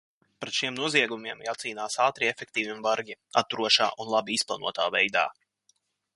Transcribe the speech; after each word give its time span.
Pret 0.43 0.53
šiem 0.59 0.77
noziegumiem 0.77 1.43
jācīnās 1.47 1.97
ātri, 2.05 2.29
efektīvi 2.35 2.73
un 2.77 2.81
bargi, 2.87 3.17
atturošā 3.43 3.91
un 4.07 4.11
labi 4.17 4.39
izplānotā 4.41 4.91
veidā. 4.99 5.29